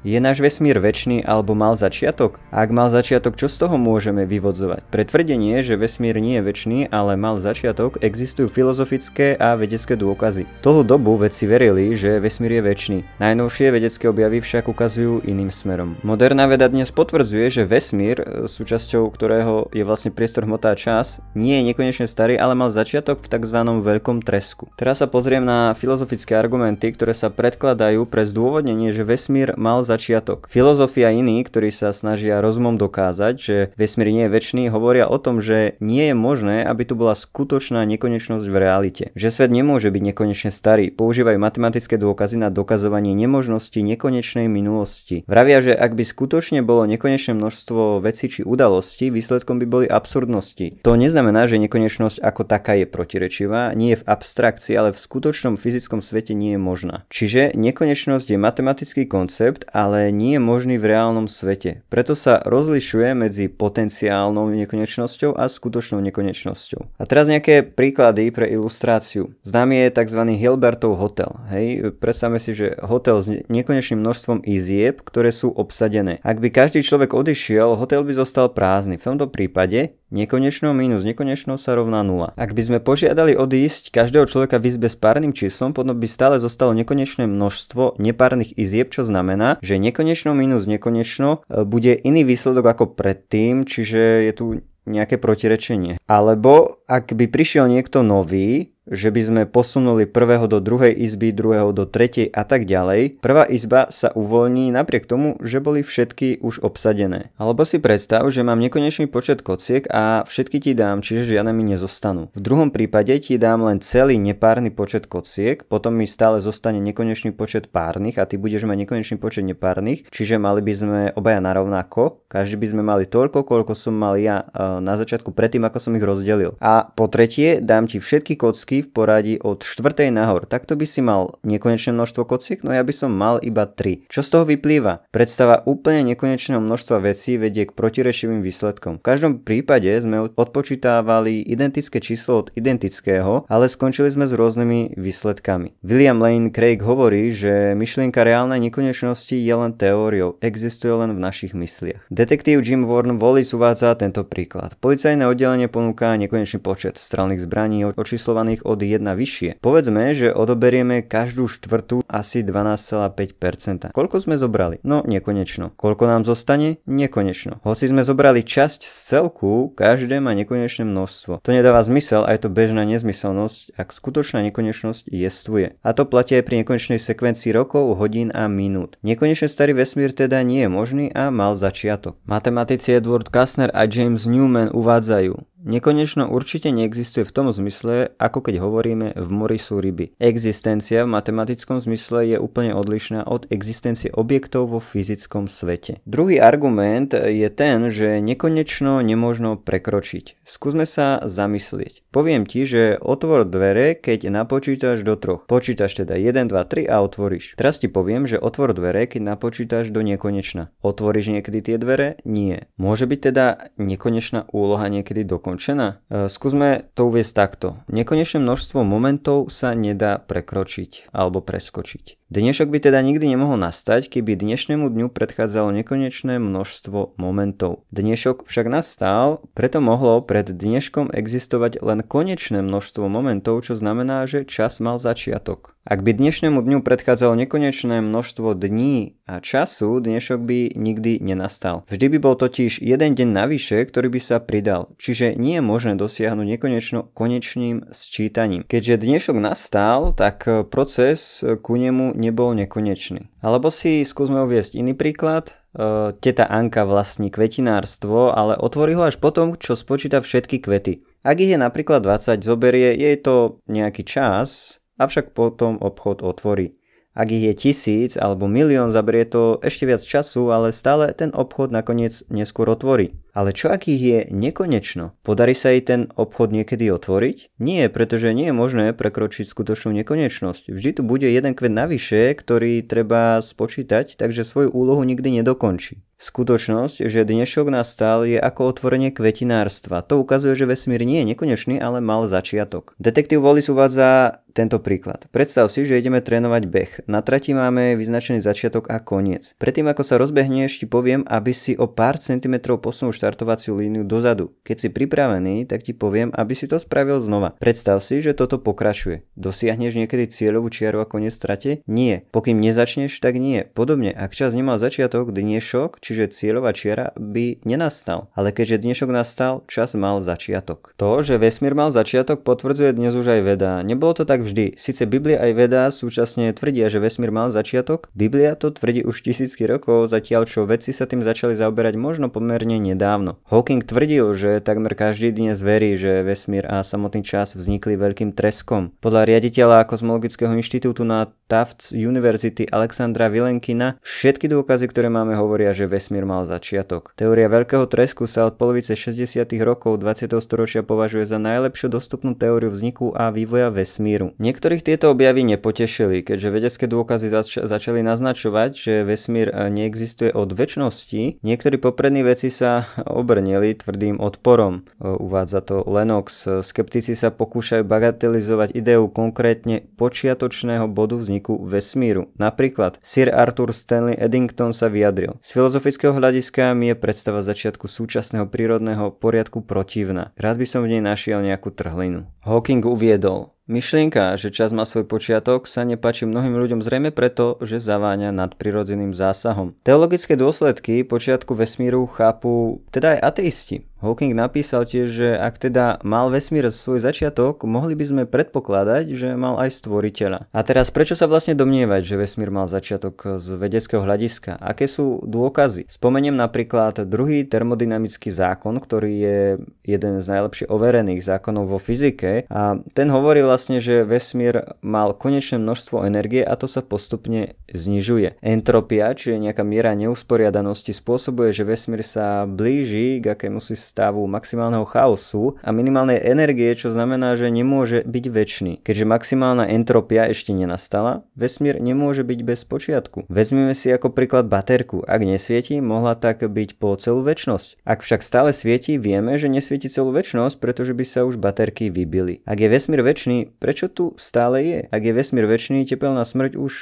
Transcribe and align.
Je 0.00 0.16
náš 0.16 0.40
vesmír 0.40 0.80
väčší 0.80 1.20
alebo 1.28 1.52
mal 1.52 1.76
začiatok? 1.76 2.40
Ak 2.48 2.72
mal 2.72 2.88
začiatok, 2.88 3.36
čo 3.36 3.52
z 3.52 3.60
toho 3.60 3.76
môžeme 3.76 4.24
vyvodzovať? 4.24 4.88
Pre 4.88 5.04
tvrdenie, 5.04 5.60
že 5.60 5.76
vesmír 5.76 6.16
nie 6.24 6.40
je 6.40 6.46
väčší, 6.48 6.78
ale 6.88 7.20
mal 7.20 7.36
začiatok, 7.36 8.00
existujú 8.00 8.48
filozofické 8.48 9.36
a 9.36 9.60
vedecké 9.60 10.00
dôkazy. 10.00 10.48
Dlhú 10.64 10.88
dobu 10.88 11.20
vedci 11.20 11.44
verili, 11.44 11.92
že 12.00 12.16
vesmír 12.16 12.56
je 12.56 12.62
väčší. 12.64 12.96
Najnovšie 13.20 13.76
vedecké 13.76 14.08
objavy 14.08 14.40
však 14.40 14.72
ukazujú 14.72 15.20
iným 15.28 15.52
smerom. 15.52 16.00
Moderná 16.00 16.48
veda 16.48 16.72
dnes 16.72 16.88
potvrdzuje, 16.88 17.60
že 17.60 17.68
vesmír, 17.68 18.48
súčasťou 18.48 19.04
ktorého 19.12 19.68
je 19.68 19.84
vlastne 19.84 20.16
priestor 20.16 20.48
hmota 20.48 20.72
a 20.72 20.80
čas, 20.80 21.20
nie 21.36 21.60
je 21.60 21.76
nekonečne 21.76 22.08
starý, 22.08 22.40
ale 22.40 22.56
mal 22.56 22.72
začiatok 22.72 23.20
v 23.20 23.36
tzv. 23.36 23.58
veľkom 23.84 24.24
tresku. 24.24 24.72
Teraz 24.80 25.04
sa 25.04 25.12
pozriem 25.12 25.44
na 25.44 25.76
filozofické 25.76 26.40
argumenty, 26.40 26.88
ktoré 26.96 27.12
sa 27.12 27.28
predkladajú 27.28 28.08
pre 28.08 28.24
zdôvodnenie, 28.24 28.96
že 28.96 29.04
vesmír 29.04 29.52
mal 29.60 29.89
začiatok. 29.90 30.46
Filozofia 30.46 31.10
iní, 31.10 31.42
ktorí 31.42 31.74
sa 31.74 31.90
snažia 31.90 32.38
rozumom 32.38 32.78
dokázať, 32.78 33.34
že 33.34 33.56
vesmír 33.74 34.14
nie 34.14 34.24
je 34.30 34.34
väčší, 34.34 34.70
hovoria 34.70 35.08
o 35.08 35.16
tom, 35.16 35.40
že 35.40 35.78
nie 35.80 36.10
je 36.10 36.14
možné, 36.14 36.62
aby 36.66 36.84
tu 36.84 36.94
bola 36.94 37.16
skutočná 37.16 37.82
nekonečnosť 37.86 38.46
v 38.46 38.56
realite. 38.60 39.04
Že 39.16 39.28
svet 39.30 39.50
nemôže 39.50 39.88
byť 39.88 40.02
nekonečne 40.12 40.50
starý. 40.52 40.92
Používajú 40.92 41.40
matematické 41.40 41.96
dôkazy 41.96 42.36
na 42.36 42.52
dokazovanie 42.52 43.14
nemožnosti 43.16 43.78
nekonečnej 43.80 44.50
minulosti. 44.50 45.22
Vravia, 45.30 45.64
že 45.64 45.72
ak 45.72 45.96
by 45.96 46.04
skutočne 46.04 46.60
bolo 46.66 46.84
nekonečné 46.84 47.32
množstvo 47.32 48.04
vecí 48.04 48.28
či 48.28 48.44
udalostí, 48.44 49.08
výsledkom 49.08 49.62
by 49.62 49.66
boli 49.70 49.86
absurdnosti. 49.86 50.82
To 50.82 50.98
neznamená, 50.98 51.48
že 51.48 51.62
nekonečnosť 51.62 52.20
ako 52.20 52.42
taká 52.44 52.76
je 52.76 52.86
protirečivá, 52.90 53.72
nie 53.78 53.94
je 53.94 54.02
v 54.02 54.06
abstrakcii, 54.10 54.74
ale 54.74 54.90
v 54.92 55.00
skutočnom 55.00 55.56
fyzickom 55.56 56.02
svete 56.04 56.34
nie 56.36 56.58
je 56.58 56.60
možná. 56.60 57.06
Čiže 57.08 57.54
nekonečnosť 57.54 58.26
je 58.34 58.38
matematický 58.38 59.02
koncept 59.06 59.64
a 59.70 59.79
ale 59.80 60.12
nie 60.12 60.36
je 60.36 60.42
možný 60.42 60.76
v 60.76 60.92
reálnom 60.92 61.24
svete. 61.24 61.80
Preto 61.88 62.12
sa 62.12 62.44
rozlišuje 62.44 63.16
medzi 63.16 63.48
potenciálnou 63.48 64.52
nekonečnosťou 64.52 65.32
a 65.32 65.48
skutočnou 65.48 66.04
nekonečnosťou. 66.04 67.00
A 67.00 67.02
teraz 67.08 67.32
nejaké 67.32 67.64
príklady 67.64 68.28
pre 68.28 68.52
ilustráciu. 68.52 69.32
Známy 69.48 69.88
je 69.88 69.96
tzv. 69.96 70.20
Hilbertov 70.36 71.00
hotel. 71.00 71.32
Hej, 71.48 71.96
predstavme 71.96 72.36
si, 72.36 72.52
že 72.52 72.76
hotel 72.84 73.16
s 73.24 73.26
nekonečným 73.48 74.04
množstvom 74.04 74.44
izieb, 74.44 75.00
ktoré 75.00 75.32
sú 75.32 75.48
obsadené. 75.56 76.20
Ak 76.20 76.44
by 76.44 76.52
každý 76.52 76.84
človek 76.84 77.16
odišiel, 77.16 77.80
hotel 77.80 78.04
by 78.04 78.12
zostal 78.12 78.52
prázdny. 78.52 79.00
V 79.00 79.06
tomto 79.14 79.32
prípade 79.32 79.99
Nekonečno 80.10 80.74
minus 80.74 81.06
nekonečno 81.06 81.54
sa 81.54 81.78
rovná 81.78 82.02
0. 82.02 82.34
Ak 82.34 82.50
by 82.50 82.62
sme 82.66 82.78
požiadali 82.82 83.38
odísť 83.38 83.94
každého 83.94 84.26
človeka 84.26 84.58
v 84.58 84.74
izbe 84.74 84.90
s 84.90 84.98
párnym 84.98 85.30
číslom, 85.30 85.70
potom 85.70 85.94
by 85.94 86.10
stále 86.10 86.42
zostalo 86.42 86.74
nekonečné 86.74 87.30
množstvo 87.30 87.94
nepárnych 88.02 88.58
izieb, 88.58 88.90
čo 88.90 89.06
znamená, 89.06 89.62
že 89.62 89.78
nekonečno 89.78 90.34
minus 90.34 90.66
nekonečno 90.66 91.46
e, 91.46 91.62
bude 91.62 91.94
iný 91.94 92.26
výsledok 92.26 92.74
ako 92.74 92.84
predtým, 92.98 93.62
čiže 93.62 94.26
je 94.26 94.32
tu 94.34 94.44
nejaké 94.82 95.22
protirečenie. 95.22 96.02
Alebo 96.10 96.82
ak 96.90 97.14
by 97.14 97.30
prišiel 97.30 97.70
niekto 97.70 98.02
nový, 98.02 98.74
že 98.90 99.14
by 99.14 99.20
sme 99.22 99.42
posunuli 99.46 100.04
prvého 100.10 100.50
do 100.50 100.58
druhej 100.58 100.90
izby, 100.90 101.30
druhého 101.30 101.70
do 101.70 101.86
tretej 101.86 102.28
a 102.34 102.42
tak 102.42 102.66
ďalej, 102.66 103.22
prvá 103.22 103.46
izba 103.46 103.86
sa 103.94 104.10
uvoľní 104.10 104.74
napriek 104.74 105.06
tomu, 105.06 105.38
že 105.40 105.62
boli 105.62 105.86
všetky 105.86 106.42
už 106.42 106.66
obsadené. 106.66 107.30
Alebo 107.38 107.62
si 107.62 107.78
predstav, 107.78 108.26
že 108.34 108.42
mám 108.42 108.58
nekonečný 108.58 109.06
počet 109.06 109.46
kociek 109.46 109.86
a 109.88 110.26
všetky 110.26 110.58
ti 110.58 110.72
dám, 110.74 111.06
čiže 111.06 111.38
žiadne 111.38 111.54
mi 111.54 111.62
nezostanú. 111.70 112.34
V 112.34 112.42
druhom 112.42 112.74
prípade 112.74 113.14
ti 113.22 113.38
dám 113.38 113.62
len 113.70 113.78
celý 113.78 114.18
nepárny 114.18 114.74
počet 114.74 115.06
kociek, 115.06 115.62
potom 115.70 115.94
mi 115.94 116.10
stále 116.10 116.42
zostane 116.42 116.82
nekonečný 116.82 117.30
počet 117.30 117.70
párnych 117.70 118.18
a 118.18 118.26
ty 118.26 118.34
budeš 118.34 118.66
mať 118.66 118.76
nekonečný 118.84 119.16
počet 119.22 119.46
nepárnych, 119.46 120.10
čiže 120.10 120.42
mali 120.42 120.60
by 120.66 120.72
sme 120.74 121.00
obaja 121.14 121.38
narovnako, 121.38 122.26
každý 122.26 122.58
by 122.58 122.66
sme 122.74 122.82
mali 122.82 123.04
toľko, 123.06 123.46
koľko 123.46 123.72
som 123.78 123.94
mal 123.94 124.18
ja 124.18 124.42
e, 124.42 124.78
na 124.82 124.98
začiatku 124.98 125.30
predtým, 125.30 125.62
ako 125.62 125.78
som 125.78 125.94
ich 125.94 126.02
rozdelil. 126.02 126.58
A 126.58 126.90
po 126.90 127.06
tretie 127.06 127.62
dám 127.62 127.86
ti 127.86 128.02
všetky 128.02 128.34
kocky 128.34 128.79
v 128.84 128.92
poradí 128.92 129.34
od 129.40 129.62
štvrtej 129.64 130.10
nahor. 130.12 130.48
Takto 130.48 130.76
by 130.76 130.86
si 130.86 131.00
mal 131.00 131.38
nekonečné 131.46 131.92
množstvo 131.92 132.26
kociek, 132.26 132.64
no 132.64 132.72
ja 132.72 132.80
by 132.80 132.92
som 132.94 133.12
mal 133.12 133.38
iba 133.40 133.68
3. 133.68 134.08
Čo 134.08 134.20
z 134.20 134.28
toho 134.28 134.44
vyplýva? 134.46 135.06
Predstava 135.12 135.62
úplne 135.64 136.14
nekonečného 136.14 136.60
množstva 136.60 137.04
vecí 137.04 137.36
vedie 137.36 137.68
k 137.68 137.76
protirečivým 137.76 138.40
výsledkom. 138.40 138.98
V 139.00 139.06
každom 139.06 139.44
prípade 139.44 139.90
sme 140.00 140.32
odpočítávali 140.32 141.42
identické 141.44 142.00
číslo 142.00 142.46
od 142.46 142.52
identického, 142.56 143.44
ale 143.48 143.68
skončili 143.68 144.08
sme 144.10 144.28
s 144.28 144.36
rôznymi 144.36 144.96
výsledkami. 144.98 145.80
William 145.84 146.20
Lane 146.20 146.52
Craig 146.52 146.80
hovorí, 146.80 147.32
že 147.32 147.72
myšlienka 147.76 148.22
reálnej 148.22 148.70
nekonečnosti 148.70 149.34
je 149.34 149.54
len 149.54 149.72
teóriou, 149.76 150.36
existuje 150.40 150.92
len 150.92 151.16
v 151.16 151.20
našich 151.20 151.52
mysliach. 151.56 152.04
Detektív 152.10 152.64
Jim 152.64 152.84
Warren 152.84 153.20
Wallis 153.20 153.52
uvádza 153.56 153.94
tento 153.96 154.24
príklad. 154.24 154.76
Policajné 154.80 155.26
oddelenie 155.26 155.68
ponúka 155.68 156.16
nekonečný 156.16 156.60
počet 156.62 156.96
strelných 156.96 157.42
zbraní 157.42 157.82
očíslovaných 157.84 158.59
od 158.64 158.80
1 158.82 159.02
vyššie. 159.02 159.62
Povedzme, 159.64 160.12
že 160.16 160.32
odoberieme 160.32 161.02
každú 161.04 161.46
štvrtú 161.50 162.02
asi 162.08 162.42
12,5%. 162.42 163.92
Koľko 163.92 164.16
sme 164.20 164.36
zobrali? 164.36 164.82
No 164.82 165.02
nekonečno. 165.06 165.74
Koľko 165.74 166.04
nám 166.06 166.22
zostane? 166.24 166.82
Nekonečno. 166.86 167.62
Hoci 167.62 167.90
sme 167.90 168.06
zobrali 168.06 168.42
časť 168.46 168.80
z 168.86 168.96
celku, 169.10 169.72
každé 169.76 170.18
má 170.22 170.34
nekonečné 170.36 170.86
množstvo. 170.86 171.42
To 171.42 171.50
nedáva 171.50 171.82
zmysel 171.84 172.24
a 172.26 172.34
je 172.34 172.40
to 172.44 172.50
bežná 172.52 172.86
nezmyselnosť, 172.86 173.76
ak 173.76 173.88
skutočná 173.90 174.44
nekonečnosť 174.50 175.10
jestvuje. 175.10 175.78
A 175.80 175.90
to 175.92 176.06
platí 176.06 176.38
aj 176.38 176.44
pri 176.46 176.62
nekonečnej 176.62 177.00
sekvencii 177.02 177.50
rokov, 177.50 177.98
hodín 177.98 178.30
a 178.30 178.46
minút. 178.46 178.96
Nekonečne 179.02 179.50
starý 179.50 179.74
vesmír 179.74 180.14
teda 180.14 180.42
nie 180.46 180.66
je 180.66 180.70
možný 180.70 181.06
a 181.10 181.32
mal 181.34 181.56
začiatok. 181.58 182.18
Matematici 182.26 182.96
Edward 182.96 183.28
Kastner 183.28 183.70
a 183.74 183.86
James 183.88 184.26
Newman 184.26 184.70
uvádzajú, 184.70 185.49
Nekonečno 185.60 186.24
určite 186.32 186.72
neexistuje 186.72 187.20
v 187.20 187.34
tom 187.36 187.52
zmysle, 187.52 188.16
ako 188.16 188.48
keď 188.48 188.64
hovoríme 188.64 189.12
v 189.12 189.28
mori 189.28 189.60
sú 189.60 189.76
ryby. 189.76 190.16
Existencia 190.16 191.04
v 191.04 191.12
matematickom 191.12 191.84
zmysle 191.84 192.32
je 192.32 192.36
úplne 192.40 192.72
odlišná 192.72 193.28
od 193.28 193.44
existencie 193.52 194.08
objektov 194.08 194.72
vo 194.72 194.80
fyzickom 194.80 195.52
svete. 195.52 196.00
Druhý 196.08 196.40
argument 196.40 197.12
je 197.12 197.44
ten, 197.52 197.92
že 197.92 198.24
nekonečno 198.24 199.04
nemožno 199.04 199.60
prekročiť. 199.60 200.40
Skúsme 200.48 200.88
sa 200.88 201.20
zamyslieť. 201.28 202.08
Poviem 202.08 202.48
ti, 202.48 202.64
že 202.64 202.96
otvor 202.96 203.44
dvere, 203.44 204.00
keď 204.00 204.32
napočítaš 204.32 205.04
do 205.04 205.20
troch. 205.20 205.44
Počítaš 205.44 205.92
teda 205.92 206.16
1, 206.16 206.48
2, 206.48 206.56
3 206.56 206.88
a 206.88 207.04
otvoríš. 207.04 207.60
Teraz 207.60 207.76
ti 207.76 207.92
poviem, 207.92 208.24
že 208.24 208.40
otvor 208.40 208.72
dvere, 208.72 209.04
keď 209.04 209.36
napočítaš 209.36 209.92
do 209.92 210.00
nekonečna. 210.00 210.72
Otvoríš 210.80 211.36
niekedy 211.36 211.60
tie 211.60 211.76
dvere? 211.76 212.16
Nie. 212.24 212.72
Môže 212.80 213.04
byť 213.04 213.20
teda 213.28 213.76
nekonečná 213.76 214.48
úloha 214.56 214.88
niekedy 214.88 215.20
dokončená 215.28 215.49
dokončená? 215.50 215.98
E, 216.06 216.30
skúsme 216.30 216.86
to 216.94 217.10
uviesť 217.10 217.32
takto. 217.34 217.68
Nekonečné 217.90 218.38
množstvo 218.38 218.86
momentov 218.86 219.50
sa 219.50 219.74
nedá 219.74 220.22
prekročiť 220.22 221.10
alebo 221.10 221.42
preskočiť. 221.42 222.30
Dnešok 222.30 222.70
by 222.70 222.78
teda 222.78 223.02
nikdy 223.02 223.34
nemohol 223.34 223.58
nastať, 223.58 224.06
keby 224.06 224.38
dnešnému 224.38 224.86
dňu 224.86 225.10
predchádzalo 225.10 225.74
nekonečné 225.82 226.38
množstvo 226.38 227.18
momentov. 227.18 227.82
Dnešok 227.90 228.46
však 228.46 228.70
nastal, 228.70 229.42
preto 229.58 229.82
mohlo 229.82 230.22
pred 230.22 230.46
dneškom 230.46 231.10
existovať 231.10 231.82
len 231.82 232.06
konečné 232.06 232.62
množstvo 232.62 233.10
momentov, 233.10 233.66
čo 233.66 233.74
znamená, 233.74 234.30
že 234.30 234.46
čas 234.46 234.78
mal 234.78 235.02
začiatok. 235.02 235.74
Ak 235.80 236.04
by 236.04 236.12
dnešnému 236.12 236.60
dňu 236.60 236.84
predchádzalo 236.84 237.40
nekonečné 237.40 238.04
množstvo 238.04 238.52
dní 238.52 239.16
a 239.24 239.40
času, 239.40 240.04
dnešok 240.04 240.40
by 240.44 240.58
nikdy 240.76 241.24
nenastal. 241.24 241.88
Vždy 241.88 242.06
by 242.12 242.18
bol 242.20 242.36
totiž 242.36 242.84
jeden 242.84 243.16
deň 243.16 243.28
navyše, 243.32 243.88
ktorý 243.88 244.12
by 244.12 244.20
sa 244.20 244.44
pridal, 244.44 244.92
čiže 245.00 245.40
nie 245.40 245.56
je 245.56 245.64
možné 245.64 245.96
dosiahnuť 245.96 246.46
nekonečno 246.52 247.08
konečným 247.16 247.88
sčítaním. 247.96 248.68
Keďže 248.68 249.08
dnešok 249.08 249.36
nastal, 249.40 250.12
tak 250.12 250.44
proces 250.68 251.40
ku 251.64 251.80
nemu 251.80 252.12
nebol 252.12 252.52
nekonečný. 252.60 253.32
Alebo 253.40 253.72
si 253.72 254.04
skúsme 254.04 254.36
uviesť 254.44 254.76
iný 254.76 254.92
príklad. 254.92 255.56
E, 255.72 256.12
teta 256.20 256.44
Anka 256.44 256.84
vlastní 256.84 257.32
kvetinárstvo, 257.32 258.36
ale 258.36 258.52
otvorí 258.60 258.92
ho 258.92 259.08
až 259.08 259.16
potom, 259.16 259.56
čo 259.56 259.80
spočíta 259.80 260.20
všetky 260.20 260.60
kvety. 260.60 261.00
Ak 261.24 261.40
ich 261.40 261.52
je 261.52 261.56
napríklad 261.56 262.04
20, 262.04 262.44
zoberie 262.44 262.92
jej 263.00 263.16
to 263.16 263.64
nejaký 263.64 264.04
čas, 264.04 264.79
avšak 265.00 265.32
potom 265.32 265.80
obchod 265.80 266.20
otvorí. 266.20 266.76
Ak 267.10 267.26
ich 267.34 267.42
je 267.42 267.54
tisíc 267.58 268.14
alebo 268.14 268.46
milión, 268.46 268.94
zaberie 268.94 269.26
to 269.26 269.58
ešte 269.66 269.82
viac 269.88 269.98
času, 270.04 270.54
ale 270.54 270.70
stále 270.70 271.10
ten 271.10 271.34
obchod 271.34 271.74
nakoniec 271.74 272.22
neskôr 272.30 272.70
otvorí. 272.70 273.18
Ale 273.40 273.56
čo 273.56 273.72
ak 273.72 273.88
ich 273.88 274.04
je 274.04 274.28
nekonečno? 274.28 275.16
Podarí 275.24 275.56
sa 275.56 275.72
jej 275.72 275.80
ten 275.80 276.12
obchod 276.12 276.52
niekedy 276.52 276.92
otvoriť? 276.92 277.56
Nie, 277.56 277.88
pretože 277.88 278.36
nie 278.36 278.52
je 278.52 278.58
možné 278.60 278.92
prekročiť 278.92 279.48
skutočnú 279.48 279.96
nekonečnosť. 279.96 280.68
Vždy 280.68 281.00
tu 281.00 281.02
bude 281.08 281.24
jeden 281.24 281.56
kvet 281.56 281.72
navyše, 281.72 282.36
ktorý 282.36 282.84
treba 282.84 283.40
spočítať, 283.40 284.20
takže 284.20 284.44
svoju 284.44 284.68
úlohu 284.76 285.00
nikdy 285.08 285.40
nedokončí. 285.40 286.04
Skutočnosť, 286.20 287.08
že 287.08 287.24
dnešok 287.24 287.72
nastal 287.72 288.28
je 288.28 288.36
ako 288.36 288.76
otvorenie 288.76 289.08
kvetinárstva. 289.08 290.04
To 290.04 290.20
ukazuje, 290.20 290.52
že 290.52 290.68
vesmír 290.68 291.00
nie 291.08 291.24
je 291.24 291.32
nekonečný, 291.32 291.80
ale 291.80 292.04
mal 292.04 292.28
začiatok. 292.28 292.92
Detektív 293.00 293.40
Wallis 293.40 293.72
uvádza 293.72 294.44
tento 294.52 294.84
príklad. 294.84 295.32
Predstav 295.32 295.72
si, 295.72 295.88
že 295.88 295.96
ideme 295.96 296.20
trénovať 296.20 296.62
beh. 296.68 296.92
Na 297.08 297.24
trati 297.24 297.56
máme 297.56 297.96
vyznačený 297.96 298.44
začiatok 298.44 298.92
a 298.92 299.00
koniec. 299.00 299.56
Predtým 299.56 299.88
ako 299.88 300.04
sa 300.04 300.20
rozbehneš, 300.20 300.84
ti 300.84 300.86
poviem, 300.90 301.24
aby 301.24 301.56
si 301.56 301.72
o 301.72 301.88
pár 301.88 302.20
centimetrov 302.20 302.84
posunul 302.84 303.16
štartovaciu 303.30 303.78
líniu 303.78 304.02
dozadu. 304.02 304.50
Keď 304.66 304.76
si 304.82 304.88
pripravený, 304.90 305.70
tak 305.70 305.86
ti 305.86 305.94
poviem, 305.94 306.34
aby 306.34 306.58
si 306.58 306.66
to 306.66 306.82
spravil 306.82 307.22
znova. 307.22 307.54
Predstav 307.62 308.02
si, 308.02 308.18
že 308.18 308.34
toto 308.34 308.58
pokračuje. 308.58 309.22
Dosiahneš 309.38 309.94
niekedy 309.94 310.26
cieľovú 310.26 310.66
čiaru 310.66 310.98
a 310.98 311.06
koniec 311.06 311.38
trate? 311.38 311.86
Nie. 311.86 312.26
Pokým 312.34 312.58
nezačneš, 312.58 313.22
tak 313.22 313.38
nie. 313.38 313.70
Podobne, 313.70 314.10
ak 314.10 314.34
čas 314.34 314.50
nemal 314.58 314.82
začiatok, 314.82 315.30
dnešok, 315.30 316.02
čiže 316.02 316.34
cieľová 316.34 316.74
čiara, 316.74 317.14
by 317.14 317.62
nenastal. 317.62 318.34
Ale 318.34 318.50
keďže 318.50 318.82
dnešok 318.82 319.14
nastal, 319.14 319.62
čas 319.70 319.94
mal 319.94 320.18
začiatok. 320.26 320.90
To, 320.98 321.22
že 321.22 321.38
vesmír 321.38 321.78
mal 321.78 321.94
začiatok, 321.94 322.42
potvrdzuje 322.42 322.98
dnes 322.98 323.14
už 323.14 323.38
aj 323.38 323.40
veda. 323.46 323.72
Nebolo 323.86 324.18
to 324.18 324.26
tak 324.26 324.42
vždy. 324.42 324.74
Sice 324.74 325.06
Biblia 325.06 325.38
aj 325.38 325.52
veda 325.54 325.82
súčasne 325.94 326.50
tvrdia, 326.50 326.90
že 326.90 326.98
vesmír 326.98 327.30
mal 327.30 327.54
začiatok, 327.54 328.10
Biblia 328.10 328.58
to 328.58 328.74
tvrdí 328.74 329.06
už 329.06 329.22
tisícky 329.22 329.70
rokov, 329.70 330.10
zatiaľ 330.10 330.50
čo 330.50 330.66
vedci 330.66 330.90
sa 330.90 331.06
tým 331.06 331.22
začali 331.22 331.54
zaoberať 331.54 331.94
možno 331.94 332.26
pomerne 332.26 332.80
nedávno. 332.80 333.09
Hawking 333.50 333.82
tvrdil, 333.82 334.38
že 334.38 334.62
takmer 334.62 334.94
každý 334.94 335.34
dnes 335.34 335.58
verí, 335.58 335.98
že 335.98 336.22
vesmír 336.22 336.62
a 336.70 336.86
samotný 336.86 337.26
čas 337.26 337.58
vznikli 337.58 337.98
veľkým 337.98 338.30
treskom. 338.30 338.94
Podľa 339.02 339.26
riaditeľa 339.26 339.88
Kozmologického 339.90 340.54
inštitútu 340.54 341.02
na 341.02 341.34
Tufts 341.50 341.90
University 341.90 342.62
Alexandra 342.70 343.26
Vilenkina 343.26 343.98
všetky 344.06 344.46
dôkazy, 344.46 344.86
ktoré 344.86 345.10
máme, 345.10 345.34
hovoria, 345.34 345.74
že 345.74 345.90
vesmír 345.90 346.22
mal 346.22 346.46
začiatok. 346.46 347.10
Teória 347.18 347.50
veľkého 347.50 347.90
tresku 347.90 348.30
sa 348.30 348.46
od 348.46 348.54
polovice 348.54 348.94
60. 348.94 349.50
rokov 349.66 349.98
20. 349.98 350.30
storočia 350.38 350.86
považuje 350.86 351.26
za 351.26 351.42
najlepšiu 351.42 351.90
dostupnú 351.90 352.38
teóriu 352.38 352.70
vzniku 352.70 353.10
a 353.18 353.34
vývoja 353.34 353.74
vesmíru. 353.74 354.38
Niektorých 354.38 354.86
tieto 354.86 355.10
objavy 355.10 355.42
nepotešili, 355.42 356.22
keďže 356.22 356.48
vedecké 356.54 356.84
dôkazy 356.86 357.26
zač- 357.26 357.58
začali 357.58 358.06
naznačovať, 358.06 358.70
že 358.78 358.94
vesmír 359.02 359.50
e, 359.50 359.66
neexistuje 359.74 360.30
od 360.30 360.54
väčšnosti. 360.54 361.42
Niektorí 361.42 361.82
poprední 361.82 362.22
veci 362.22 362.46
sa 362.52 362.86
obrnili 363.06 363.76
tvrdým 363.76 364.20
odporom. 364.20 364.84
Uvádza 365.00 365.60
to 365.60 365.84
Lennox. 365.86 366.48
Skeptici 366.64 367.16
sa 367.16 367.32
pokúšajú 367.32 367.84
bagatelizovať 367.86 368.74
ideu 368.76 369.08
konkrétne 369.08 369.86
počiatočného 369.96 370.90
bodu 370.90 371.16
vzniku 371.20 371.60
vesmíru. 371.64 372.28
Napríklad 372.40 372.98
Sir 373.00 373.30
Arthur 373.32 373.72
Stanley 373.76 374.16
Eddington 374.18 374.72
sa 374.76 374.90
vyjadril. 374.90 375.38
Z 375.44 375.54
filozofického 375.54 376.16
hľadiska 376.16 376.74
mi 376.74 376.90
je 376.90 376.96
predstava 376.98 377.44
začiatku 377.44 377.86
súčasného 377.86 378.48
prírodného 378.48 379.14
poriadku 379.14 379.62
protivná. 379.62 380.34
Rád 380.40 380.56
by 380.60 380.66
som 380.66 380.80
v 380.84 380.96
nej 380.96 381.02
našiel 381.04 381.44
nejakú 381.44 381.70
trhlinu. 381.72 382.26
Hawking 382.40 382.84
uviedol, 382.88 383.52
Myšlienka, 383.70 384.34
že 384.34 384.50
čas 384.50 384.74
má 384.74 384.82
svoj 384.82 385.06
počiatok, 385.06 385.70
sa 385.70 385.86
nepáči 385.86 386.26
mnohým 386.26 386.58
ľuďom 386.58 386.82
zrejme 386.82 387.14
preto, 387.14 387.54
že 387.62 387.78
zaváňa 387.78 388.34
nadprirodzeným 388.34 389.14
zásahom. 389.14 389.78
Teologické 389.86 390.34
dôsledky 390.34 391.06
počiatku 391.06 391.54
vesmíru 391.54 392.10
chápu 392.10 392.82
teda 392.90 393.14
aj 393.14 393.30
ateisti. 393.30 393.86
Hawking 394.00 394.32
napísal 394.32 394.88
tiež, 394.88 395.08
že 395.12 395.28
ak 395.36 395.60
teda 395.60 396.00
mal 396.00 396.32
vesmír 396.32 396.72
svoj 396.72 397.04
začiatok, 397.04 397.68
mohli 397.68 397.92
by 397.92 398.04
sme 398.08 398.22
predpokladať, 398.24 399.12
že 399.12 399.28
mal 399.36 399.60
aj 399.60 399.76
stvoriteľa. 399.76 400.48
A 400.48 400.60
teraz 400.64 400.88
prečo 400.88 401.12
sa 401.12 401.28
vlastne 401.28 401.52
domnievať, 401.52 402.08
že 402.08 402.16
vesmír 402.16 402.48
mal 402.48 402.64
začiatok 402.64 403.36
z 403.36 403.48
vedeckého 403.60 404.00
hľadiska? 404.00 404.56
Aké 404.56 404.88
sú 404.88 405.20
dôkazy? 405.28 405.84
Spomeniem 405.84 406.32
napríklad 406.32 407.04
druhý 407.04 407.44
termodynamický 407.44 408.32
zákon, 408.32 408.80
ktorý 408.80 409.12
je 409.12 409.38
jeden 409.84 410.24
z 410.24 410.26
najlepšie 410.26 410.72
overených 410.72 411.20
zákonov 411.20 411.68
vo 411.68 411.78
fyzike 411.78 412.48
a 412.48 412.80
ten 412.96 413.12
hovorí 413.12 413.44
vlastne, 413.44 413.84
že 413.84 414.08
vesmír 414.08 414.80
mal 414.80 415.12
konečné 415.12 415.60
množstvo 415.60 416.08
energie 416.08 416.40
a 416.40 416.56
to 416.56 416.64
sa 416.64 416.80
postupne 416.80 417.52
znižuje. 417.68 418.40
Entropia, 418.40 419.12
čiže 419.12 419.36
nejaká 419.36 419.60
miera 419.60 419.92
neusporiadanosti 419.92 420.96
spôsobuje, 420.96 421.52
že 421.52 421.68
vesmír 421.68 422.00
sa 422.00 422.48
blíži 422.48 423.20
k 423.20 423.36
akému 423.36 423.60
si 423.60 423.76
stavu 423.90 424.22
maximálneho 424.30 424.86
chaosu 424.86 425.58
a 425.66 425.74
minimálnej 425.74 426.22
energie, 426.22 426.70
čo 426.78 426.94
znamená, 426.94 427.34
že 427.34 427.50
nemôže 427.50 428.06
byť 428.06 428.24
väčší. 428.30 428.72
Keďže 428.86 429.04
maximálna 429.10 429.66
entropia 429.66 430.30
ešte 430.30 430.54
nenastala, 430.54 431.26
vesmír 431.34 431.82
nemôže 431.82 432.22
byť 432.22 432.40
bez 432.46 432.62
počiatku. 432.62 433.26
Vezmeme 433.26 433.74
si 433.74 433.90
ako 433.90 434.14
príklad 434.14 434.46
baterku. 434.46 435.02
Ak 435.10 435.26
nesvieti, 435.26 435.82
mohla 435.82 436.14
tak 436.14 436.46
byť 436.46 436.78
po 436.78 436.94
celú 436.94 437.26
väčnosť. 437.26 437.82
Ak 437.82 438.06
však 438.06 438.22
stále 438.22 438.54
svieti, 438.54 438.94
vieme, 439.00 439.34
že 439.34 439.50
nesvieti 439.50 439.90
celú 439.90 440.14
väčnosť, 440.14 440.62
pretože 440.62 440.94
by 440.94 441.04
sa 441.04 441.26
už 441.26 441.42
baterky 441.42 441.90
vybili. 441.90 442.46
Ak 442.46 442.62
je 442.62 442.70
vesmír 442.70 443.02
väčší, 443.02 443.58
prečo 443.58 443.90
tu 443.90 444.14
stále 444.20 444.62
je? 444.62 444.80
Ak 444.86 445.02
je 445.02 445.12
vesmír 445.16 445.50
väčší, 445.50 445.82
tepelná 445.88 446.22
smrť 446.22 446.54
už 446.54 446.72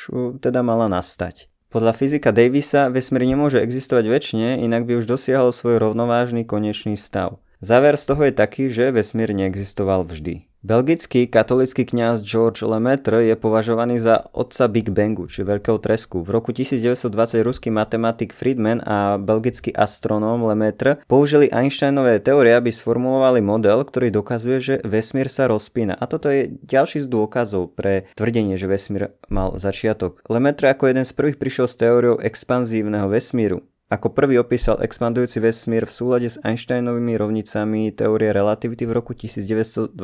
teda 0.44 0.60
mala 0.60 0.90
nastať. 0.90 1.48
Podľa 1.68 1.92
fyzika 1.92 2.32
Davisa 2.32 2.88
vesmír 2.88 3.28
nemôže 3.28 3.60
existovať 3.60 4.08
väčšine, 4.08 4.64
inak 4.64 4.88
by 4.88 5.04
už 5.04 5.04
dosiahol 5.04 5.52
svoj 5.52 5.76
rovnovážny 5.76 6.48
konečný 6.48 6.96
stav. 6.96 7.44
Záver 7.60 8.00
z 8.00 8.04
toho 8.08 8.22
je 8.24 8.32
taký, 8.32 8.72
že 8.72 8.88
vesmír 8.88 9.36
neexistoval 9.36 10.08
vždy. 10.08 10.48
Belgický 10.68 11.32
katolický 11.32 11.88
kňaz 11.88 12.20
George 12.20 12.60
Lemaitre 12.60 13.24
je 13.24 13.40
považovaný 13.40 14.04
za 14.04 14.28
otca 14.36 14.68
Big 14.68 14.92
Bangu, 14.92 15.24
či 15.24 15.40
veľkého 15.40 15.80
tresku. 15.80 16.20
V 16.20 16.28
roku 16.28 16.52
1920 16.52 17.08
ruský 17.40 17.72
matematik 17.72 18.36
Friedman 18.36 18.84
a 18.84 19.16
belgický 19.16 19.72
astronóm 19.72 20.44
Lemaitre 20.44 21.00
použili 21.08 21.48
Einsteinové 21.48 22.20
teórie, 22.20 22.52
aby 22.52 22.68
sformulovali 22.68 23.40
model, 23.40 23.80
ktorý 23.80 24.12
dokazuje, 24.12 24.56
že 24.60 24.74
vesmír 24.84 25.32
sa 25.32 25.48
rozpína. 25.48 25.96
A 25.96 26.04
toto 26.04 26.28
je 26.28 26.52
ďalší 26.60 27.00
z 27.00 27.08
dôkazov 27.08 27.72
pre 27.72 28.04
tvrdenie, 28.12 28.60
že 28.60 28.68
vesmír 28.68 29.16
mal 29.32 29.56
začiatok. 29.56 30.20
Lemaitre 30.28 30.68
ako 30.68 30.92
jeden 30.92 31.08
z 31.08 31.16
prvých 31.16 31.40
prišiel 31.40 31.64
s 31.64 31.80
teóriou 31.80 32.20
expanzívneho 32.20 33.08
vesmíru. 33.08 33.64
Ako 33.88 34.12
prvý 34.12 34.36
opísal 34.36 34.84
expandujúci 34.84 35.40
vesmír 35.40 35.88
v 35.88 35.96
súlade 35.96 36.28
s 36.28 36.36
Einsteinovými 36.44 37.16
rovnicami 37.16 37.88
teórie 37.88 38.36
relativity 38.36 38.84
v 38.84 38.92
roku 38.92 39.16
1927. 39.16 39.96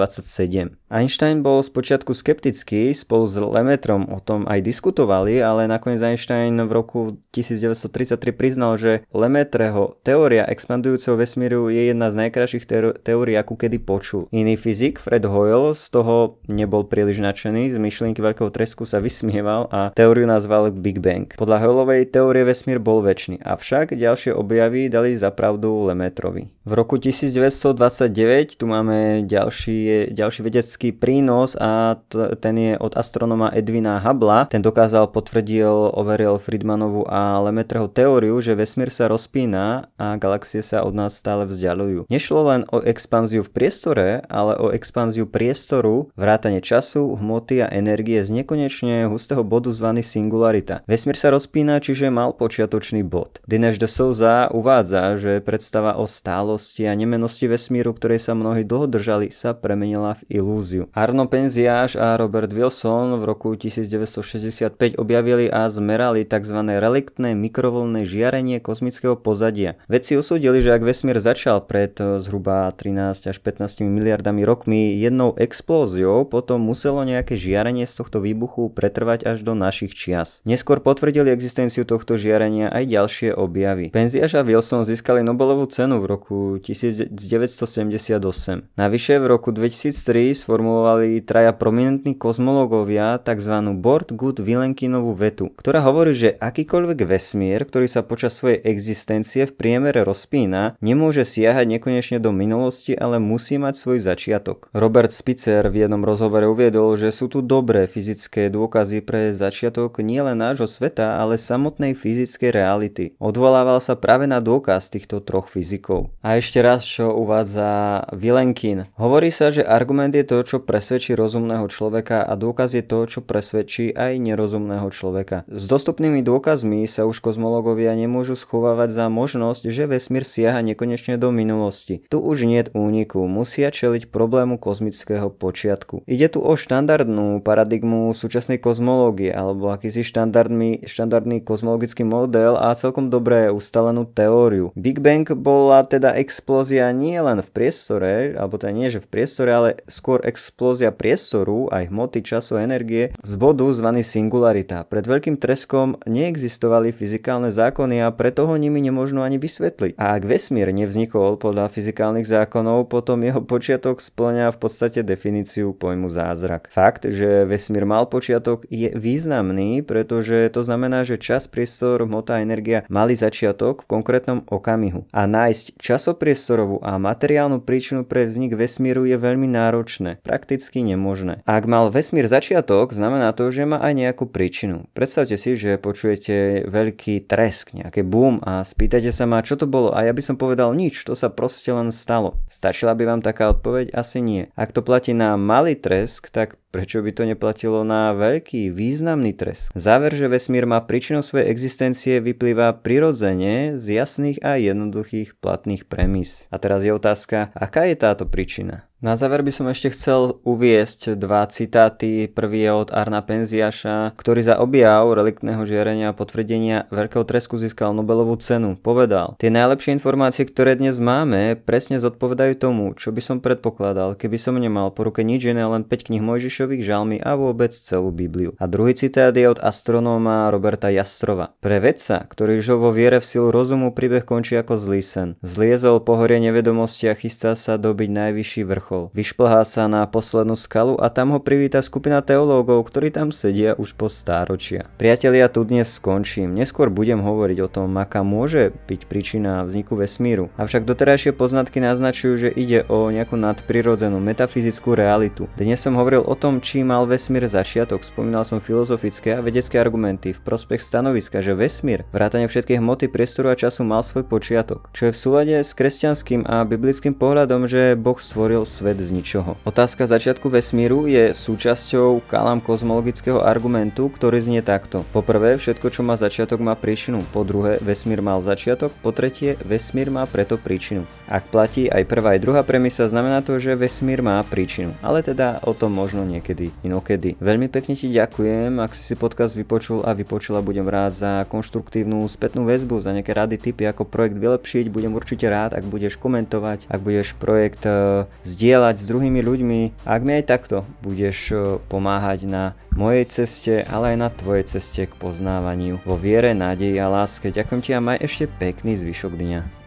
Einstein 0.88 1.44
bol 1.44 1.60
spočiatku 1.60 2.16
skeptický, 2.16 2.96
spolu 2.96 3.28
s 3.28 3.36
Lemetrom 3.36 4.08
o 4.08 4.24
tom 4.24 4.48
aj 4.48 4.64
diskutovali, 4.64 5.36
ale 5.36 5.68
nakoniec 5.68 6.00
Einstein 6.00 6.56
v 6.64 6.72
roku 6.72 7.20
1933 7.36 8.32
priznal, 8.32 8.80
že 8.80 9.04
Lemetreho 9.12 10.00
teória 10.00 10.48
expandujúceho 10.48 11.20
vesmíru 11.20 11.68
je 11.68 11.92
jedna 11.92 12.08
z 12.08 12.24
najkrajších 12.24 12.64
teórií, 13.04 13.36
akú 13.36 13.60
kedy 13.60 13.84
počul. 13.84 14.32
Iný 14.32 14.56
fyzik, 14.56 14.96
Fred 14.96 15.28
Hoyle, 15.28 15.76
z 15.76 15.92
toho 15.92 16.40
nebol 16.48 16.88
príliš 16.88 17.20
nadšený, 17.20 17.68
z 17.68 17.76
myšlienky 17.76 18.24
veľkého 18.24 18.48
tresku 18.48 18.88
sa 18.88 19.04
vysmieval 19.04 19.68
a 19.68 19.92
teóriu 19.92 20.24
nazval 20.24 20.72
Big 20.72 21.04
Bang. 21.04 21.28
Podľa 21.36 21.60
Hoyleovej 21.60 22.08
teórie 22.08 22.48
vesmír 22.48 22.80
bol 22.80 23.04
väčší, 23.04 23.44
avšak 23.44 23.73
však 23.74 23.98
ďalšie 23.98 24.30
objavy 24.30 24.86
dali 24.86 25.18
za 25.18 25.34
pravdu 25.34 25.90
Lemetrovi. 25.90 26.53
V 26.64 26.72
roku 26.72 26.96
1929 26.96 28.56
tu 28.56 28.64
máme 28.64 29.28
ďalší, 29.28 30.08
ďalší 30.16 30.40
vedecký 30.48 30.96
prínos 30.96 31.60
a 31.60 32.00
t- 32.08 32.32
ten 32.40 32.56
je 32.56 32.72
od 32.80 32.96
astronoma 32.96 33.52
Edwina 33.52 34.00
Hubbla. 34.00 34.48
Ten 34.48 34.64
dokázal, 34.64 35.12
potvrdil, 35.12 35.92
overil 35.92 36.40
Friedmanovu 36.40 37.04
a 37.04 37.36
Lemetreho 37.44 37.84
teóriu, 37.92 38.40
že 38.40 38.56
vesmír 38.56 38.88
sa 38.88 39.12
rozpína 39.12 39.92
a 40.00 40.16
galaxie 40.16 40.64
sa 40.64 40.88
od 40.88 40.96
nás 40.96 41.12
stále 41.12 41.44
vzdialujú. 41.44 42.08
Nešlo 42.08 42.40
len 42.48 42.64
o 42.72 42.80
expanziu 42.80 43.44
v 43.44 43.52
priestore, 43.52 44.24
ale 44.32 44.56
o 44.56 44.72
expanziu 44.72 45.28
priestoru, 45.28 46.08
vrátanie 46.16 46.64
času, 46.64 47.12
hmoty 47.20 47.60
a 47.60 47.68
energie 47.68 48.24
z 48.24 48.40
nekonečne 48.40 49.04
hustého 49.12 49.44
bodu 49.44 49.68
zvaný 49.68 50.00
singularita. 50.00 50.80
Vesmír 50.88 51.20
sa 51.20 51.28
rozpína, 51.28 51.76
čiže 51.84 52.08
mal 52.08 52.32
počiatočný 52.32 53.04
bod. 53.04 53.44
Dinesh 53.44 53.76
de 53.76 53.84
Souza 53.84 54.48
uvádza, 54.48 55.20
že 55.20 55.44
predstava 55.44 56.00
o 56.00 56.08
stálosti 56.54 56.86
a 56.86 56.94
nemenosti 56.94 57.50
vesmíru, 57.50 57.90
ktorej 57.92 58.22
sa 58.22 58.32
mnohí 58.38 58.62
dlho 58.62 58.86
držali, 58.86 59.28
sa 59.34 59.58
premenila 59.58 60.14
v 60.22 60.38
ilúziu. 60.38 60.86
Arno 60.94 61.26
Penziáš 61.26 61.98
a 61.98 62.14
Robert 62.14 62.54
Wilson 62.54 63.18
v 63.18 63.22
roku 63.26 63.58
1965 63.58 64.94
objavili 64.94 65.50
a 65.50 65.66
zmerali 65.66 66.22
tzv. 66.22 66.54
reliktné 66.78 67.34
mikrovlnné 67.34 68.06
žiarenie 68.06 68.62
kozmického 68.62 69.18
pozadia. 69.18 69.74
Vedci 69.90 70.14
usúdili, 70.14 70.62
že 70.62 70.78
ak 70.78 70.86
vesmír 70.86 71.18
začal 71.18 71.66
pred 71.66 71.98
eh, 71.98 72.22
zhruba 72.22 72.70
13 72.70 73.34
až 73.34 73.36
15 73.42 73.82
miliardami 73.82 74.46
rokmi 74.46 74.94
jednou 74.94 75.34
explóziou, 75.34 76.22
potom 76.22 76.62
muselo 76.62 77.02
nejaké 77.02 77.34
žiarenie 77.34 77.84
z 77.84 77.98
tohto 77.98 78.22
výbuchu 78.22 78.70
pretrvať 78.70 79.26
až 79.26 79.42
do 79.42 79.58
našich 79.58 79.90
čias. 79.90 80.38
Neskôr 80.46 80.78
potvrdili 80.78 81.34
existenciu 81.34 81.82
tohto 81.82 82.14
žiarenia 82.14 82.70
aj 82.70 82.84
ďalšie 82.86 83.30
objavy. 83.34 83.90
Penziaš 83.90 84.38
a 84.38 84.46
Wilson 84.46 84.86
získali 84.86 85.26
Nobelovú 85.26 85.66
cenu 85.66 85.98
v 85.98 86.06
roku 86.06 86.43
roku 86.44 86.60
1978. 86.60 88.60
Navyše 88.76 89.18
v 89.18 89.26
roku 89.26 89.52
2003 89.52 90.34
sformulovali 90.36 91.20
traja 91.24 91.52
prominentní 91.56 92.14
kozmológovia 92.14 93.18
tzv. 93.18 93.54
Bort 93.80 94.12
Good 94.12 94.44
Vilenkinovú 94.44 95.16
vetu, 95.16 95.48
ktorá 95.56 95.80
hovorí, 95.80 96.12
že 96.12 96.36
akýkoľvek 96.36 97.08
vesmír, 97.08 97.64
ktorý 97.64 97.88
sa 97.88 98.04
počas 98.04 98.36
svojej 98.36 98.60
existencie 98.60 99.48
v 99.48 99.56
priemere 99.56 100.04
rozpína, 100.04 100.76
nemôže 100.84 101.24
siahať 101.24 101.64
nekonečne 101.78 102.20
do 102.20 102.28
minulosti, 102.34 102.92
ale 102.92 103.16
musí 103.16 103.56
mať 103.56 103.80
svoj 103.80 104.04
začiatok. 104.04 104.68
Robert 104.76 105.16
Spitzer 105.16 105.72
v 105.72 105.88
jednom 105.88 106.04
rozhovore 106.04 106.44
uviedol, 106.44 107.00
že 107.00 107.08
sú 107.14 107.32
tu 107.32 107.40
dobré 107.40 107.88
fyzické 107.88 108.52
dôkazy 108.52 109.00
pre 109.00 109.32
začiatok 109.32 110.04
nielen 110.04 110.36
nášho 110.38 110.68
sveta, 110.68 111.22
ale 111.22 111.40
samotnej 111.40 111.96
fyzickej 111.96 112.50
reality. 112.52 113.04
Odvolával 113.16 113.80
sa 113.80 113.96
práve 113.96 114.28
na 114.28 114.42
dôkaz 114.42 114.90
týchto 114.90 115.22
troch 115.22 115.48
fyzikov. 115.48 116.10
Ešte 116.34 116.58
raz, 116.66 116.82
čo 116.82 117.14
uvádza 117.14 118.02
Vilenkin. 118.10 118.90
Hovorí 118.98 119.30
sa, 119.30 119.54
že 119.54 119.62
argument 119.62 120.10
je 120.10 120.26
to, 120.26 120.42
čo 120.42 120.56
presvedčí 120.58 121.14
rozumného 121.14 121.70
človeka 121.70 122.26
a 122.26 122.34
dôkaz 122.34 122.74
je 122.74 122.82
to, 122.82 123.06
čo 123.06 123.22
presvedčí 123.22 123.94
aj 123.94 124.18
nerozumného 124.18 124.90
človeka. 124.90 125.46
S 125.46 125.70
dostupnými 125.70 126.26
dôkazmi 126.26 126.90
sa 126.90 127.06
už 127.06 127.22
kozmologovia 127.22 127.94
nemôžu 127.94 128.34
schovávať 128.34 128.90
za 128.98 129.06
možnosť, 129.06 129.62
že 129.70 129.86
vesmír 129.86 130.26
siaha 130.26 130.58
nekonečne 130.66 131.22
do 131.22 131.30
minulosti. 131.30 132.02
Tu 132.10 132.18
už 132.18 132.50
nie 132.50 132.66
úniku, 132.74 133.30
musia 133.30 133.70
čeliť 133.70 134.10
problému 134.10 134.58
kozmického 134.58 135.30
počiatku. 135.30 136.02
Ide 136.10 136.34
tu 136.34 136.42
o 136.42 136.58
štandardnú 136.58 137.46
paradigmu 137.46 138.10
súčasnej 138.10 138.58
kozmológie 138.58 139.30
alebo 139.30 139.70
akýsi 139.70 140.02
štandardný, 140.02 140.82
štandardný 140.82 141.46
kozmologický 141.46 142.02
model 142.02 142.58
a 142.58 142.74
celkom 142.74 143.06
dobre 143.06 143.54
ustalenú 143.54 144.02
teóriu. 144.10 144.74
Big 144.74 144.98
Bang 144.98 145.30
bola 145.30 145.86
teda 145.86 146.23
explózia 146.24 146.88
nie 146.96 147.20
len 147.20 147.44
v 147.44 147.50
priestore, 147.52 148.32
alebo 148.32 148.56
teda 148.56 148.72
nie 148.72 148.88
že 148.88 149.04
v 149.04 149.12
priestore, 149.12 149.50
ale 149.52 149.68
skôr 149.84 150.24
explózia 150.24 150.88
priestoru, 150.88 151.68
aj 151.68 151.92
hmoty, 151.92 152.24
času 152.24 152.56
a 152.56 152.64
energie 152.64 153.12
z 153.20 153.32
bodu 153.36 153.68
zvaný 153.76 154.00
singularita. 154.00 154.88
Pred 154.88 155.04
veľkým 155.04 155.36
treskom 155.36 156.00
neexistovali 156.08 156.96
fyzikálne 156.96 157.52
zákony 157.52 158.00
a 158.00 158.08
preto 158.16 158.48
ho 158.48 158.56
nimi 158.56 158.80
nemožno 158.80 159.20
ani 159.20 159.36
vysvetliť. 159.36 160.00
A 160.00 160.16
ak 160.16 160.24
vesmír 160.24 160.72
nevznikol 160.72 161.36
podľa 161.36 161.68
fyzikálnych 161.68 162.24
zákonov, 162.24 162.88
potom 162.88 163.20
jeho 163.20 163.44
počiatok 163.44 164.00
splňa 164.00 164.54
v 164.54 164.58
podstate 164.62 165.04
definíciu 165.04 165.76
pojmu 165.76 166.08
zázrak. 166.08 166.72
Fakt, 166.72 167.04
že 167.04 167.44
vesmír 167.44 167.84
mal 167.84 168.08
počiatok 168.08 168.64
je 168.72 168.94
významný, 168.94 169.84
pretože 169.84 170.48
to 170.54 170.64
znamená, 170.64 171.04
že 171.04 171.20
čas, 171.20 171.44
priestor, 171.50 172.06
hmota 172.06 172.38
a 172.38 172.44
energia 172.46 172.86
mali 172.86 173.18
začiatok 173.18 173.84
v 173.84 173.90
konkrétnom 173.90 174.46
okamihu. 174.48 175.04
A 175.10 175.26
nájsť 175.26 175.76
časopriestorovú 176.14 176.78
a 176.78 176.94
materiálnu 177.02 177.58
príčinu 177.66 178.06
pre 178.06 178.30
vznik 178.30 178.54
vesmíru 178.54 179.02
je 179.02 179.18
veľmi 179.18 179.50
náročné, 179.50 180.22
prakticky 180.22 180.86
nemožné. 180.86 181.42
Ak 181.42 181.66
mal 181.66 181.90
vesmír 181.90 182.30
začiatok, 182.30 182.94
znamená 182.94 183.34
to, 183.34 183.50
že 183.50 183.66
má 183.66 183.82
aj 183.82 183.92
nejakú 183.98 184.30
príčinu. 184.30 184.86
Predstavte 184.94 185.34
si, 185.34 185.58
že 185.58 185.74
počujete 185.82 186.70
veľký 186.70 187.26
tresk, 187.26 187.74
nejaké 187.74 188.06
boom 188.06 188.38
a 188.46 188.62
spýtate 188.62 189.10
sa 189.10 189.26
ma, 189.26 189.42
čo 189.42 189.58
to 189.58 189.66
bolo 189.66 189.90
a 189.90 190.06
ja 190.06 190.14
by 190.14 190.22
som 190.22 190.38
povedal 190.38 190.70
nič, 190.70 191.02
to 191.02 191.18
sa 191.18 191.26
proste 191.26 191.74
len 191.74 191.90
stalo. 191.90 192.38
Stačila 192.46 192.94
by 192.94 193.02
vám 193.10 193.20
taká 193.26 193.50
odpoveď? 193.50 193.90
Asi 193.90 194.22
nie. 194.22 194.54
Ak 194.54 194.70
to 194.70 194.86
platí 194.86 195.10
na 195.10 195.34
malý 195.34 195.74
tresk, 195.74 196.30
tak 196.30 196.54
Prečo 196.74 197.06
by 197.06 197.14
to 197.14 197.22
neplatilo 197.22 197.86
na 197.86 198.10
veľký, 198.18 198.74
významný 198.74 199.30
trest? 199.30 199.70
Záver, 199.78 200.10
že 200.10 200.26
vesmír 200.26 200.66
má 200.66 200.82
príčinu 200.82 201.22
svojej 201.22 201.46
existencie 201.46 202.18
vyplýva 202.18 202.82
prirodzene 202.82 203.78
z 203.78 204.02
jasných 204.02 204.42
a 204.42 204.58
jednoduchých 204.58 205.38
platných 205.38 205.86
premis. 205.86 206.50
A 206.50 206.58
teraz 206.58 206.82
je 206.82 206.90
otázka, 206.90 207.54
aká 207.54 207.86
je 207.86 207.94
táto 207.94 208.26
príčina? 208.26 208.90
Na 209.04 209.20
záver 209.20 209.44
by 209.44 209.52
som 209.52 209.68
ešte 209.68 209.92
chcel 209.92 210.40
uviesť 210.48 211.20
dva 211.20 211.44
citáty. 211.44 212.24
Prvý 212.24 212.64
je 212.64 212.72
od 212.72 212.88
Arna 212.88 213.20
Penziaša, 213.20 214.16
ktorý 214.16 214.40
za 214.40 214.56
objav 214.56 215.12
reliktného 215.12 215.60
žiarenia 215.68 216.08
a 216.08 216.16
potvrdenia 216.16 216.88
veľkého 216.88 217.20
tresku 217.28 217.60
získal 217.60 217.92
Nobelovú 217.92 218.32
cenu. 218.40 218.80
Povedal, 218.80 219.36
tie 219.36 219.52
najlepšie 219.52 220.00
informácie, 220.00 220.48
ktoré 220.48 220.80
dnes 220.80 220.96
máme, 221.04 221.52
presne 221.52 222.00
zodpovedajú 222.00 222.56
tomu, 222.56 222.96
čo 222.96 223.12
by 223.12 223.20
som 223.20 223.44
predpokladal, 223.44 224.16
keby 224.16 224.40
som 224.40 224.56
nemal 224.56 224.88
po 224.88 225.04
ruke 225.04 225.20
nič 225.20 225.52
iné, 225.52 225.68
len 225.68 225.84
5 225.84 226.08
knih 226.08 226.24
Mojžišových 226.24 226.80
žalmy 226.80 227.20
a 227.20 227.36
vôbec 227.36 227.76
celú 227.76 228.08
Bibliu. 228.08 228.56
A 228.56 228.64
druhý 228.64 228.96
citát 228.96 229.36
je 229.36 229.44
od 229.44 229.60
astronóma 229.60 230.48
Roberta 230.48 230.88
Jastrova. 230.88 231.52
Pre 231.60 231.76
vedca, 231.76 232.24
ktorý 232.24 232.64
žil 232.64 232.80
vo 232.80 232.88
viere 232.88 233.20
v 233.20 233.28
silu 233.28 233.52
rozumu, 233.52 233.92
príbeh 233.92 234.24
končí 234.24 234.56
ako 234.56 234.80
zlý 234.80 235.04
sen. 235.04 235.36
Zliezol 235.44 236.00
pohorie 236.00 236.40
nevedomosti 236.40 237.12
a 237.12 237.12
chystá 237.12 237.52
sa 237.52 237.76
dobiť 237.76 238.08
najvyšší 238.08 238.64
vrchol 238.64 238.93
vrchol. 238.94 239.10
Vyšplhá 239.14 239.62
sa 239.66 239.90
na 239.90 240.06
poslednú 240.06 240.54
skalu 240.54 240.94
a 240.98 241.10
tam 241.10 241.34
ho 241.34 241.40
privíta 241.42 241.82
skupina 241.82 242.22
teológov, 242.22 242.86
ktorí 242.86 243.10
tam 243.10 243.34
sedia 243.34 243.74
už 243.74 243.98
po 243.98 244.06
stáročia. 244.06 244.86
Priatelia, 244.98 245.50
tu 245.50 245.66
dnes 245.66 245.90
skončím. 245.90 246.54
Neskôr 246.54 246.90
budem 246.90 247.20
hovoriť 247.20 247.58
o 247.64 247.68
tom, 247.68 247.90
aká 247.98 248.22
môže 248.22 248.72
byť 248.86 249.00
príčina 249.10 249.66
vzniku 249.66 249.98
vesmíru. 249.98 250.50
Avšak 250.54 250.86
doterajšie 250.86 251.34
poznatky 251.34 251.82
naznačujú, 251.82 252.34
že 252.38 252.50
ide 252.54 252.86
o 252.86 253.10
nejakú 253.10 253.34
nadprirodzenú 253.34 254.18
metafyzickú 254.22 254.94
realitu. 254.94 255.50
Dnes 255.58 255.82
som 255.82 255.98
hovoril 255.98 256.22
o 256.22 256.34
tom, 256.38 256.62
či 256.62 256.86
mal 256.86 257.06
vesmír 257.08 257.46
začiatok. 257.48 258.06
Spomínal 258.06 258.46
som 258.46 258.62
filozofické 258.62 259.36
a 259.36 259.44
vedecké 259.44 259.80
argumenty 259.80 260.36
v 260.36 260.42
prospech 260.42 260.82
stanoviska, 260.82 261.42
že 261.42 261.56
vesmír, 261.56 262.06
vrátane 262.14 262.46
všetkých 262.46 262.80
hmoty, 262.80 263.10
priestoru 263.10 263.52
a 263.52 263.58
času 263.58 263.82
mal 263.86 264.04
svoj 264.04 264.26
počiatok, 264.26 264.92
čo 264.92 265.10
je 265.10 265.14
v 265.14 265.20
súlade 265.20 265.56
s 265.56 265.72
kresťanským 265.72 266.46
a 266.46 266.66
biblickým 266.68 267.16
pohľadom, 267.16 267.66
že 267.66 267.96
Boh 267.96 268.18
stvoril 268.20 268.68
svet 268.74 268.98
z 268.98 269.14
ničoho. 269.14 269.54
Otázka 269.62 270.10
začiatku 270.10 270.50
vesmíru 270.50 271.06
je 271.06 271.30
súčasťou 271.30 272.26
kalam 272.26 272.58
kozmologického 272.58 273.38
argumentu, 273.38 274.10
ktorý 274.10 274.42
znie 274.42 274.66
takto. 274.66 275.06
Po 275.14 275.22
prvé, 275.22 275.54
všetko, 275.54 275.94
čo 275.94 276.02
má 276.02 276.18
začiatok, 276.18 276.58
má 276.58 276.74
príčinu. 276.74 277.22
Po 277.30 277.46
druhé, 277.46 277.78
vesmír 277.78 278.18
mal 278.18 278.42
začiatok. 278.42 278.90
Po 278.98 279.14
tretie, 279.14 279.54
vesmír 279.62 280.10
má 280.10 280.26
preto 280.26 280.58
príčinu. 280.58 281.06
Ak 281.30 281.46
platí 281.54 281.86
aj 281.86 282.02
prvá 282.10 282.34
aj 282.34 282.42
druhá 282.42 282.66
premisa, 282.66 283.06
znamená 283.06 283.46
to, 283.46 283.62
že 283.62 283.78
vesmír 283.78 284.18
má 284.18 284.42
príčinu. 284.42 284.98
Ale 284.98 285.22
teda 285.22 285.62
o 285.62 285.70
tom 285.70 285.94
možno 285.94 286.26
niekedy 286.26 286.74
inokedy. 286.82 287.38
Veľmi 287.38 287.70
pekne 287.70 287.94
ti 287.94 288.10
ďakujem, 288.10 288.82
ak 288.82 288.98
si 288.98 289.06
si 289.06 289.14
podcast 289.14 289.54
vypočul 289.54 290.02
a 290.02 290.10
vypočula, 290.16 290.64
budem 290.64 290.90
rád 290.90 291.14
za 291.14 291.32
konštruktívnu 291.46 292.26
spätnú 292.26 292.66
väzbu, 292.66 292.98
za 292.98 293.14
nejaké 293.14 293.30
rady, 293.30 293.56
tipy, 293.60 293.86
ako 293.86 294.08
projekt 294.08 294.40
vylepšiť. 294.40 294.90
Budem 294.90 295.14
určite 295.14 295.46
rád, 295.46 295.78
ak 295.78 295.86
budeš 295.86 296.18
komentovať, 296.18 296.90
ak 296.90 297.00
budeš 297.04 297.36
projekt 297.38 297.84
uh, 297.84 298.26
zdieľať 298.42 298.63
zdieľať 298.64 298.96
s 298.96 299.08
druhými 299.12 299.44
ľuďmi. 299.44 300.08
Ak 300.08 300.24
mi 300.24 300.40
aj 300.40 300.48
takto 300.48 300.88
budeš 301.04 301.52
e, 301.52 301.76
pomáhať 301.84 302.48
na 302.48 302.72
mojej 302.96 303.28
ceste, 303.28 303.84
ale 303.84 304.16
aj 304.16 304.24
na 304.24 304.28
tvojej 304.32 304.64
ceste 304.64 305.04
k 305.04 305.12
poznávaniu 305.20 306.00
vo 306.08 306.16
viere, 306.16 306.56
nádeji 306.56 306.96
a 306.96 307.12
láske. 307.12 307.52
Ďakujem 307.52 307.80
ti 307.84 307.92
a 307.92 308.00
maj 308.00 308.24
ešte 308.24 308.48
pekný 308.48 308.96
zvyšok 308.96 309.36
dňa. 309.36 309.83